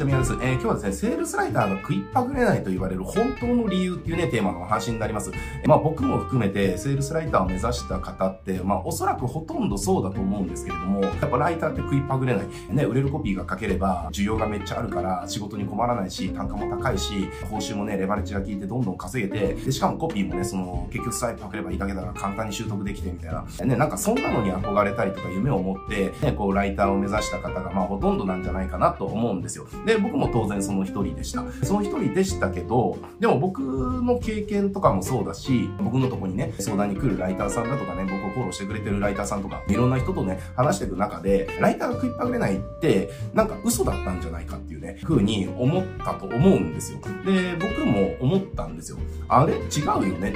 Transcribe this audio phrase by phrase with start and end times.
[0.00, 0.32] ちは、みです。
[0.32, 5.30] えー、今日はですね、セールスライターが食いっぱぐれないと言われる本当の理由っていうね、テーマの話になります。
[5.30, 12.46] えー、まあ僕も含めて、セールスライターを目指した方って、まあおそらくほとんどそうだと思うんですけれども、やっぱライターって食いっぱぐれない。
[12.70, 23.44] ね、売れるコピーが書ければ、需要がめっちゃあるから、仕事に困らないし、単価も高いし、報酬もね、レバレッジが効いてどんどん稼げて、で、しかもコピーもね、その、結局スライドパクればいいだけだから簡単に習得できてみたいな。
[23.66, 29.66] ね、なんかそんなのに憧れたりとか夢を持って、ね、こう、ライターを目指した方が、まあほとんどなんじゃないかなと思うんですよ。
[29.89, 31.44] で、で僕も当然その一人でした。
[31.64, 47.00] その一人でしたけど、でも僕の経験とかもそうだし、僕のとこにね、相談に来るライターさんだとかね、僕をフォローしてくれてるライターさんとか、いろんな人とね、話していく中で、ライターが食いっぱぐれないって、なんか嘘だったんじゃないかっていうね、風に思ったと思うんですよ。
[47.24, 48.98] で、僕も思ったんですよ。
[49.28, 49.54] あれ？
[49.54, 50.34] 違うよねっていう。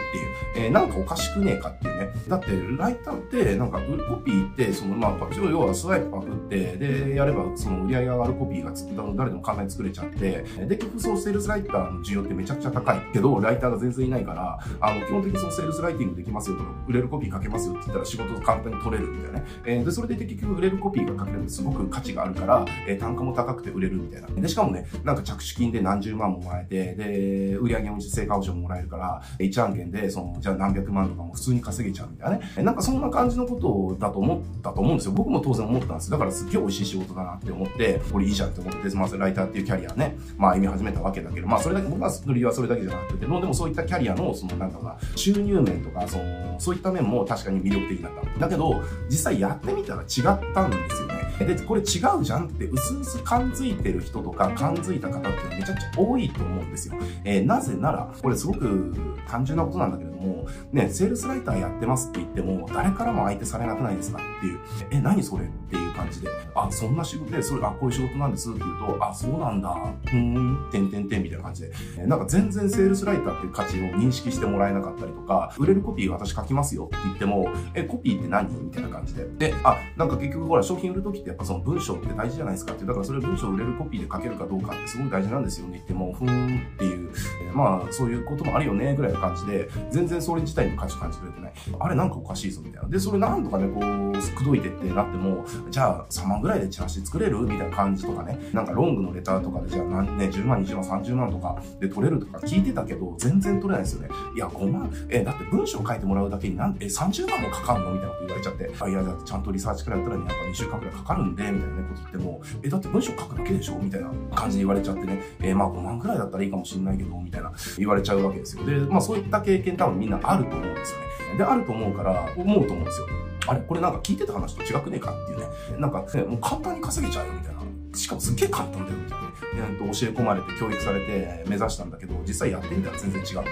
[0.57, 2.09] えー、なんかおかしくねえかっていうね。
[2.29, 3.79] だって、ライターって、なんか、
[4.09, 8.73] コピーって、その、まあ、要はスワイプパクって、で、やれば、その売り上げ上がるコピーが
[9.17, 19.47] 誰でも簡単に作れちゃって、で、結局そのセールスライターの需要ってめちゃくちゃ高いけど、ライターが全然いないから、あの、基本的にそのセールスライティングできますよとか、売れるコピー書けますよって言ったら仕事簡単に取れるみたいなね。
[19.65, 24.28] えー、で、それで結局売れるコピーが書けるのすごく価値があるから、えー、単価も高くて売れるみたいな。
[24.28, 32.62] で、しかもね、なんか着手金で何十万ももらえて、で、売上も成果保証ももらえるから、1案件で、その、じゃあ何百万とかも普通に稼げちゃうみたいなね。
[32.62, 35.12] なんかそんな感じのことだと思ったと思うんですよ。
[35.12, 36.11] 僕も当然思ったんです。
[36.11, 48.41] だからすっげえ美味しい仕事だなって思って、これいいじゃんって思って、まずライターっていうキャリアね、まあ歩み始めたわけだけど、まあそれだけ、僕は理由はそれだけじゃなくて、でもそういったキャリアの、そのなんだろうな、収入面とか、その、そういった面も確かに魅力的だった。
[48.41, 50.07] だけど、実際やってみたら違っ
[50.55, 51.14] たんですよ。
[51.39, 56.95] で、これ違うじゃんって、うすうす感づいてる人とか、感づいた方ってめちゃくちゃ多いと思うんですよ。
[57.25, 58.95] えー、なぜなら、これすごく
[59.29, 64.59] 単純なことなんだけれども、ね、セールスライターやってますって言っても、誰からも相手されなくないですかっていう、
[64.91, 69.75] え、何それっていう感じで、あ、そんな仕事で、それ、あ、こういう仕事なんですって言うと、あ、そうなんだ、
[70.07, 78.49] ふーん、てんてんてんみたいな感じで、えなんか全然セールスライターっていう価値を認識してもらえなかったりとか、売れるコピー私書きますよって言っても、え、コピーって何？
[78.65, 79.27] みたいな感じで。
[79.39, 85.79] で、あ、なんか結局ほら、商品売るときってやっぱその文章って大事じゃないですかって、だからそれ文章売れるコピーで書けるかどうかってすごい大事なんですよね。
[85.79, 87.11] って言っても、ふーんっていう、
[87.49, 91.53] えまあ、そういうこともあるよね、ぐらいの感じで、全然それ自体の価値感じてくれてない。
[91.81, 92.89] あれなんかおかしいぞ、みたいな。
[92.89, 94.05] で、それなんとかね、こう、
[94.35, 97.41] くどいてってなっても、じゃあ3万ぐらいでチラシ作れる？
[97.41, 104.09] みたいな感じとかね、なんかロングのレターとかで、じゃあ何ね、10万、20万、30万とかで取れるとか聞いてたけど、全然取れないですよね。
[104.35, 107.93] いや、5万、え、だって文章書いてもらうだけになんえ、30万もかかんの？
[107.93, 113.78] みたいなこと言われちゃって、あ、いや、だってちゃんとリサーチくらいやったら、ね、やっぱ2週間くらいかかるるんで、みたいな、こと言っても、え、だって文章書くだけでしょ？
[113.78, 118.64] みたいな感じで言われちゃってね、えー、まあ5万くらいだったらいいかもしんないけど、みたいな言われちゃうわけですよ。
[118.64, 121.00] で、まあそういった経験多分みんなあると思うんですよ
[121.32, 121.38] ね。
[121.38, 123.06] で、あると思うから、思うと思うんですよ。
[123.47, 125.47] あれこれなんか聞いてた話と違くねえかっていうね。
[125.78, 127.63] なんか、ね、もう簡単に稼げちゃうよみたいな。
[127.94, 129.78] しかもすっげえ簡単だよみたいなね。
[129.78, 133.44] 教え込まれて教育されて目指したんだけど、実際やってみたら全然違うみたい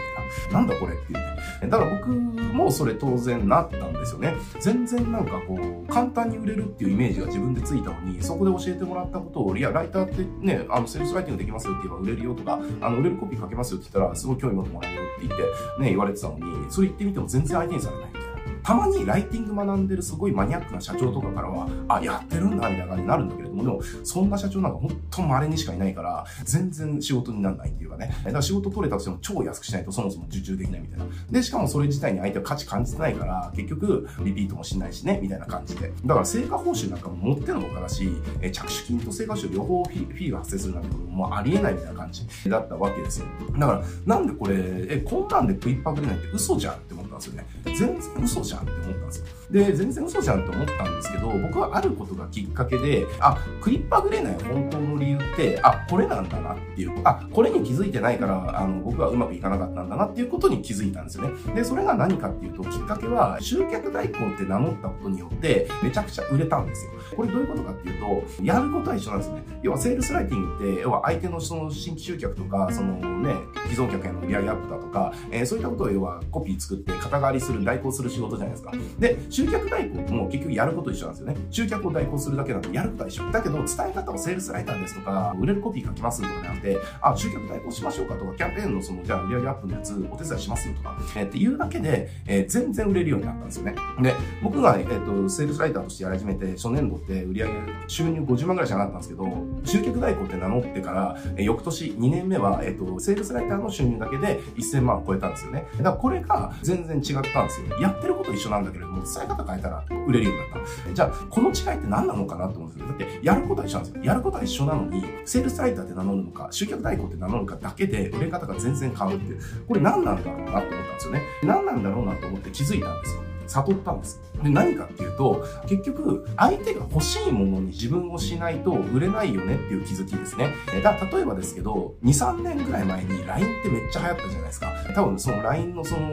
[0.53, 0.58] な。
[0.60, 1.69] なんだこれっていうね。
[1.69, 4.34] だから僕もそれ当然なったんですよね。
[4.60, 15.41] 全然なんかこう、簡単に売れるっていうイメージが自分でついたのに、そこで教えてもらったことを、いや、ライターってね、あの、セルスライティングできますよって言えば売れるよとか、あの、売れるコピー書けますよって言ったら、すごい興味持ってもらえるって言っ
[15.76, 18.22] て、ね、言われてたのに、それ言ってみても全然相手にされない。
[18.62, 28.14] たまにライティング学んでるすごいマニアックな社長とかからは、あ、やってるんだ、みたいな感じになるんだけれども、でも、そんな社長なんか本当稀にしかいないから、全然仕事にならないっていうかね。
[28.24, 31.06] だから仕事取れたとしても超安くしないとそもそも受注できないみたいな。
[31.30, 35.92] で、しかもそれ自体に相手は価値感じてないから、結局、リピートもしないしね、みたいな感じで。
[36.04, 38.08] だから成果報酬なんかも持ってるのかだし、
[38.40, 43.26] え着手金と成果報酬両方フィフィーが発生するなんてこともありえないみたいな感じだったわけですよ。
[43.58, 47.76] だから、なんでこれ、え、こんなんで食いっぱぐれないって嘘じゃんってったんですよね。
[47.76, 49.26] 全然嘘じゃんって思ったんですよ。
[49.50, 61.54] で、全然嘘じゃんって思ったんですけど、僕はあることがきっかけで、あ、食いっぱぐれない本当の理由って、あ、これなんだなっていう、あ、これに気づいてないから、あの、僕はうまくいかなかったんだなっていうことに気づいたんですよね。
[61.54, 66.92] で、それが何かっていうと、きっかけは、集客代行って名乗ったことによって、めちゃくちゃ売れたんですよ。
[67.16, 69.42] これどういうことかっていうと、やることは一緒なんですよね。
[69.62, 73.34] 要は、セールスライティングって、要は相手のその新規集客とか、そのね、
[73.68, 78.72] 既存客への売上アップだとか、えー、そういったことを要はコピー作って代わりする、代行する仕事じゃないですか。
[78.98, 81.36] で、集客代行も結局やること一緒なんですよね。
[81.50, 83.30] 集客を代行するだけなんでやることは一緒。
[83.30, 93.74] だけど、伝え方をセールスライターですとか、売れるコピー書きますとかなくて、あ、集客代行しましょうかとか、キャンペーンのその、じゃあ売上アップのやつお手伝いしますよとか、えー、っていうだけで、えー、全然売れるようになったんですよね。
[94.00, 97.48] で、僕が、えっ、ー、と、セールスライターとしてやり始めて、初年度って売上
[97.86, 99.28] 収入50万ぐらいしかなかったんですけど、
[99.65, 105.66] 集客代行って名乗ってから、えー、翌年2年目は、えっ、と、セールスライターの収入だけで1000万を超えたんですよね。
[105.78, 107.78] だからこれが全然然違ったんですよ。
[107.78, 110.48] やってること一緒なんだけれども、伝え方変えたら売れるようになっ
[110.86, 110.94] た。
[110.94, 112.86] じゃあ、この違いって何なのかなと思うんですよ。
[112.86, 114.04] だって、やることは一緒なんですよ。
[114.04, 119.41] やることは一緒なのに、セールスライターって名乗るのか、集客代行って名乗るかだけで売れ方が全然変わるっていう。
[119.66, 121.22] これ何なんだろうなと思ったんですよね。
[121.42, 123.22] 何なんだろうなと思って気づいたんですよ。
[123.53, 124.21] 悟ったんです。
[124.43, 130.54] で、何かっていうと、結局、相手が欲しいものに自分をしないと売れないよねっていう気づきですね。
[130.83, 134.72] だ例えばですけど、2、3年ぐらい前に LINE ってめっちゃ流行ったじゃないですか。
[134.95, 136.09] 多分その LINE のその、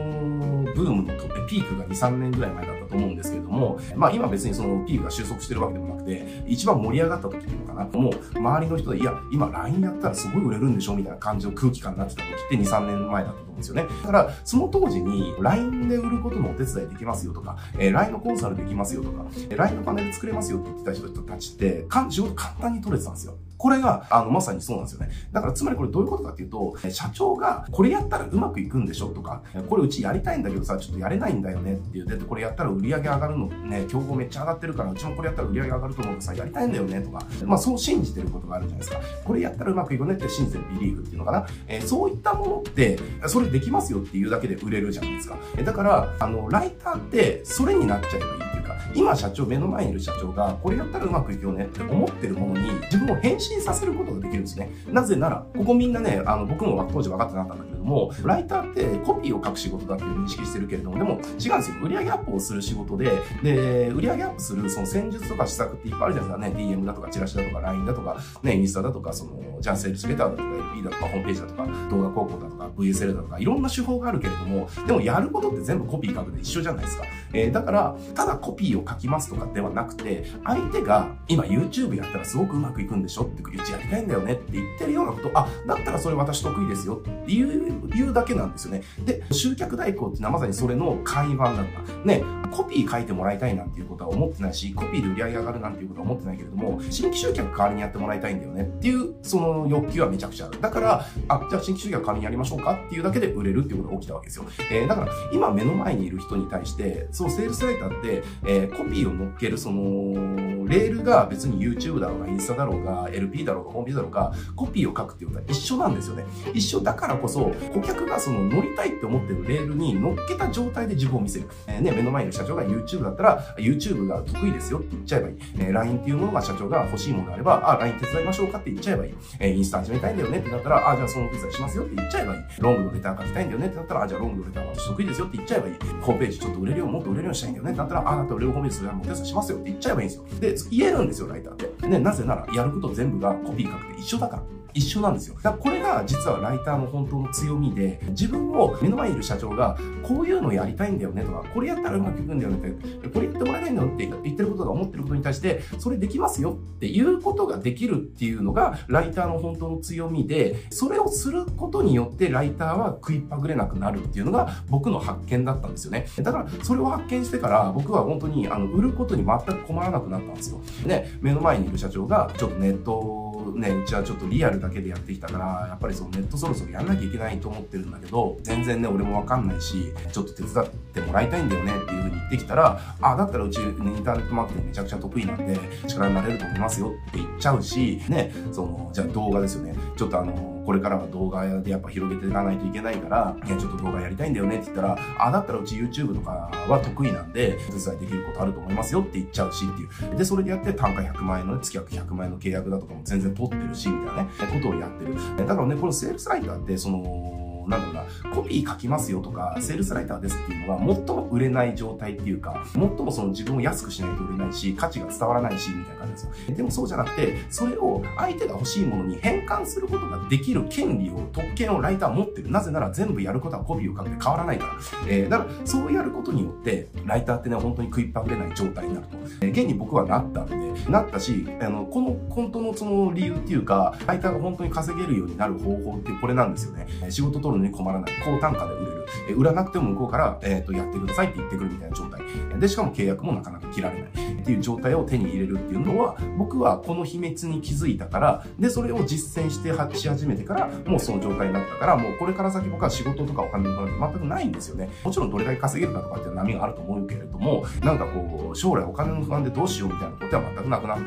[0.74, 1.14] ブームの
[1.48, 7.84] ピークが2、3年ぐらい前だったと思うんですけれども、まあ今別にそのピークが収束してるわけでもなくて、一番盛り上がった時っていうのかな。
[7.98, 10.94] もう周りの人で、いや、今 LINE やったらすごい売れるんでしょ？
[10.94, 13.86] みたいな感じの空気感になってた時って2、3年前だったと思うんですよね。
[14.02, 19.24] だから、その当時に LINE で売ることのお手伝いできますよとか、えー、LINE のコンサルできますよとか、
[19.56, 23.34] LINE のパネル作れますよって言ってた人たちって、仕事簡単に取れてたんですよ。
[23.60, 25.10] これが、あの、まさにそうなんですよね。
[25.32, 32.06] だから、つまりこれどういうことかっていうと、社長が、これやったらうまくいくんでしょとか、これうちやりたいんだけどさ、ちょっとやれないんだよねっていう。
[32.06, 39.00] で、これやったら売り上げ上がるのね、競合めっちゃ上がってるから、うちもこれやったら売り上げ上がると思うけどさ、やりたいんだよねとか、まあそう信じてることがあるじゃないですか。
[39.26, 41.46] これやったらうまくいくねって信じてるビリーフっていうのかな。
[41.68, 45.36] えー、そういったものって、それできますよっていうだけで売れるじゃないですか。
[45.62, 48.49] だから、あの、ライターって、それになっちゃえばいい、
[48.94, 54.70] 今社長、目の前にいる社長が、これやったらうまくいくよねって思ってるものに、自分を変身させることができるんですね。
[54.88, 61.76] なぜなら、ここみんなね、あの、僕も当時分かってなかったんだけれども、ライターってコピーを書く仕事だっていう認識してるけれども、でも違うんですよ。
[61.82, 63.10] 売上アップをする仕事で、
[63.42, 66.74] で、売上アップするその戦術とか施策っていっぱいあるじゃないですかね。
[66.74, 77.04] DM だとか、チラシだとか、LINE だとか、ね、インスタだとか、その、じゃあセールスレターだとか、LP だとか、ホームページだとか、動画広告だとか、VSL だとか、いろんな手法があるけれども、でもやることって全部コピー書くで一緒じゃないですか。
[77.32, 83.22] えー、だから、ただコピーを書きますとかではなくて、相手が今 YouTube やったらすごくうまくいくんでしょ？
[83.24, 84.34] って、うちやりたいんだよね？
[84.34, 86.96] って言ってるようなこと、あ、だったらそれ私得意ですよ？
[86.96, 88.82] っていう、言うだけなんですよね。
[89.04, 91.92] で、集客代行っていうのはまさにそれの簡易版だった。
[92.04, 98.62] ね、コピー書いてもらいたいなんていうことは思ってないし、コピーで売り上げ上がるなんていうことは思ってないけれども、新規集客代わりにやってもらいたいんだよね？
[98.62, 100.60] っていう、その欲求はめちゃくちゃある。
[100.60, 104.44] だから、あ、じゃあ新規集客代わりにやりましょうかっていうだけで売れるっていうことが起きたわけですよ。
[104.70, 116.24] えー、だから、今目の前にいる人に対して、そう、セールスライターって、えー、コピーを乗っける、その、レールが別に YouTube だろうが、インスタだろうが、LP だろうが、ホームページだろうが、コピーを書くっていうことは一緒なんですよね。
[116.54, 121.48] 一緒だからこそ、顧客がその乗りたいって思ってるレールに乗っけた状態で自分を見せる。
[121.66, 125.36] えー、ね、目の前の社長が YouTube だったら、YouTube が得意ですよって言っちゃえばいい。
[125.58, 129.14] えー、LINE っていうものが社長が欲しいものがあれば、あ、LINE 手伝いましょうかって言っちゃえばいい。
[129.40, 132.40] えー、インスタ始めたいんだよねってなったら、あ、じゃあそのお手伝いしますよって言っちゃえばいい。
[132.60, 135.74] ロングのレター書きたいんだよねってなったら、あ、じゃあロングのレター私得意ですよって言っちゃえばいい。
[136.00, 140.24] ホームページちょっと売れるよ、もっと売れるようにしたいんだよねってなったら、あ、だったら俺ムページそれはお手伝いしますよって言っちゃえばいいんですよ。
[140.40, 141.86] で、言えるんですよ、ライターって。
[141.86, 144.42] ね、なぜなら、やること全部がコピー書くて一緒だから。
[144.74, 145.34] 一緒なんですよ。
[145.36, 166.06] だからこれが実はライターの本当の強みで、自分を目の前にいる社長が、こういうのやりたいんだよねとか、これやったらうまくいくんだよねって、これ言ってもらえないんだよって言ってることが思ってることに対して、それできますよっていうことができるっていうのが、ライターの本当の強みで、それをすることによってライターは食いっぱぐれなくなるっていうのが僕の発見だったんですよね。
[166.18, 170.60] だから、それを発見してから僕は本当にあの売ることに全く困らなくなったんですよ。
[170.86, 189.74] で、目の前にいる社長が、ちょっとネットね、うちはちょっとリアルだけでやってきたから、やっぱりそのネットそろそろやんなきゃいけないと思ってるんだけど、全然ね、俺もわかんないし、ちょっと手伝ってもらいたいんだよねっていうふうに言ってきたら、あ、だったらうち、インターネットマーケティングめちゃくちゃ得意なんで、力になれると思いますよって言っちゃうし、ね、その、じゃあ動画ですよね。
[189.96, 200.16] ちょっとあの、これからは動画でやっぱ広げていかないといけないから、いや、ちょっと動画やりたいんだよねって言ったら、あ、だったらうち YouTube とかは得意なんで、手伝いできることあると思いますよって言っちゃうしっていう。
[200.16, 205.14] で、それでやって単価100万円の、ね、月額100万円の契約だとかも全然取ってるし、みたいなね、ことをやってる。
[205.36, 216.56] だからね、このセールスライターって、その、なんだろうな、コピー書きますよとか、セールスライターですっていうのは、最も売れない状態っていうか、最もその自分を安くしないと売れないし、価値が伝わらないし、みたいな感じですよ。
[216.56, 222.50] でもそうじゃなくて、それを相手が欲しいものに変換することができる権利を、特権をライターは持ってる。
[222.50, 224.72] なぜなら全部やることはコピーを書くて変わらないから。
[225.08, 229.16] えー、だから、そうやることによって、ライターってね、本当に食いっぱぐれない状態になると。
[229.40, 230.56] え、現に僕はなったんで、
[230.88, 236.86] なったし、あの、この本当のその理由っていうか、ライターが本当に稼げるようになる方法ってこれなんですよね。
[237.10, 238.12] 仕事取るのに困らない。
[238.24, 238.99] 高単価で売れる。
[239.28, 242.20] え売らなくても向こうから、えっ、ー、と、やってくださいって言ってくるみたいな状態。
[242.58, 244.10] で、しかも契約もなかなか切られない。
[244.40, 254.88] っていう状態を手に入れるっていうのは、僕はこの秘密に気づいたから、で、それを実践して発し始めてから、もうその状態になったから、もうこれから先僕は仕事とかお金とか全くないんですよね。
[255.04, 260.98] もちろんどれだけ稼げるかとかっていう波があると思うけれども、なんかこう、将来お金の不安でどうしようみたいなことは全くなくなっ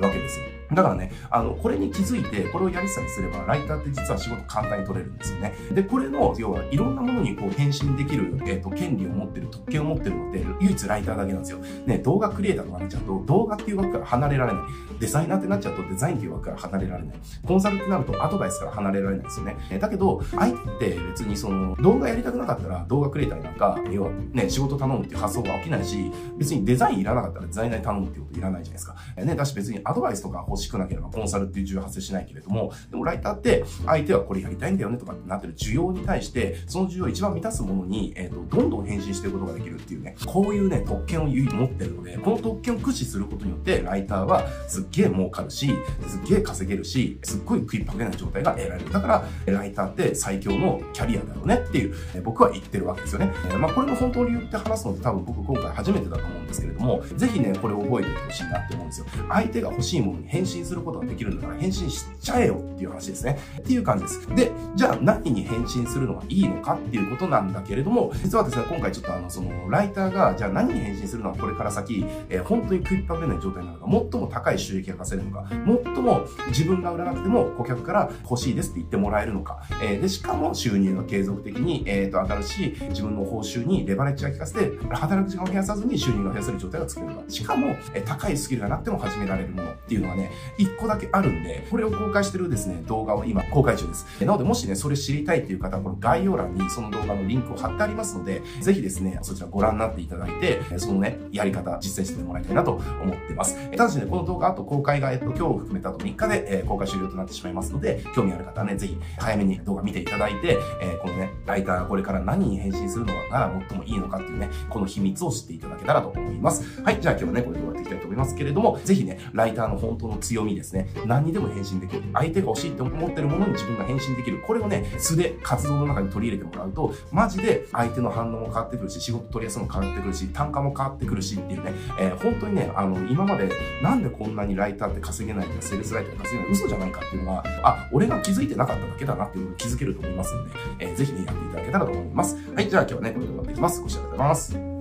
[0.00, 0.51] たわけですよ。
[0.74, 5.54] だからね、あの、これに気づいて、これをやりさえすれば、ライターって実は仕事簡単に取れるんですよね。
[5.72, 11.58] で、これの、要はいろんなものにこう返信できる、えっ、ー、と、権利を持ってる、特権を持ってるので、唯一ライターだけなんですよ。
[11.86, 14.62] ね、動画クリエイターとかなっちゃうと、動画っていう枠から離れられない。
[15.00, 17.16] デザイナーってなっちゃうと、デザインっていう枠から離れられない。
[17.46, 19.56] コンサルってなると、アドバイスから離れられないんですよね。
[19.70, 28.96] え、だけど、相手って別にその、動画やりたくなかったら、動画クリエイターなんか、要はね、仕事頼むっていう発想が起きないし、別にデザインいらなかったらデザイナーに頼むっていうこといらないじゃないですか。
[29.16, 45.72] え、ね、だし別にアドバイスとか欲しくなければ、コンサルっていう需要発生しないけれども、でもライターって相手はこれやりたいんだよねとかってなってる需要に対して、その需要を一番満たすものに、えっ、ー、と、どんどん返信していくことができるっていうね、こういうね、特権を持ってるので、この特権を駆使することによって、ライターはすっげえ儲かるし、
[46.06, 48.92] すっげえ稼げるし、すっごい食いっぱげない状態が得られる。
[48.92, 53.32] だから、ライターって最強のキャリアだよねっていう、え僕は言ってるわけですよね。
[53.50, 59.06] え、まあ、これの本当の理由って話すのって多分僕今回初めてだと思うんですけれども、ぜひね、これを覚えておいてほしいなって思うんですよ。
[59.28, 63.38] 相手が欲しいものに返信することができるんだから、返信しちゃえよっていう話ですね。
[63.58, 64.26] っていう感じです。
[64.34, 87.22] で、じゃあ何に返信するのがいいのかっていうことなんだけれども、実はですね、今回ちょっとあの、その、ライターが、じゃあ何に返信するのはこれから先、えー、本当に食いっぱぐれない状態なのか、最も高い収益が稼げるのか、最も自分が売らなくても顧客から欲しいですって言ってもらえるのか、えー、で、しかも収入が継続的に、えっ、ー、と、上がるし、自分の報酬にレバレッジが効かせて、働く時間を増やさずに収入が増やせる状態が作れるか。
[87.28, 94.06] しかも、えー、高いスキルがなくても始められるものっていうのがね、一個だけあるんで、これを公開してるですね、動画を今公開中です。
[94.20, 103.56] なので、もしね、それ知りたいっていう方は、この概要欄にその動画のリンクを貼ってありますので、ぜひですね、そちらご覧になっていただいて、そのね、やり方、実践してもらいたいなと思ってます。
[103.70, 116.82] ただしね、この動画、あと公開が、えっと、今日を含めたあと3日で、え公開終了となってしまいますので、興味ある方はね、ぜひ早めに動画見ていただいて、えこのね、ライターがこれから何に返信するのが最もいいのかっていうね、この秘密を知っていただけたらと思います。
[116.82, 122.02] はい、じゃあ今日はね、これで終わっていきたいと思いますけれども、ぜひね、ライターの本当の強みですね、何にでも返信できる。
[122.14, 124.40] 相手が欲しいって思ってるものに自分が返信できる。
[124.46, 133.50] これをね、素で活動の中に取り入れてもらうと、マジで相手の反応も変わってくるし、仕事取りやすいも変わってくるし、単価も変わってくるしっていうね、えー、本当にね、あの、今まで
[133.82, 142.36] なんでこんなにライターって稼げないんだ、セールスライターって稼げない嘘じゃないかっていうのは、あ、俺が気づいてなかっただけだなっていうのを気づけると思いますので、えー、ぜひね、やっていただけたらと思います。
[142.54, 143.80] はい、じゃあ今日はね、これで終わっていきます。
[143.80, 144.71] ご視聴ありがとうございます。